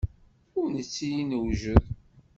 [0.59, 1.85] Ur nettili newjed.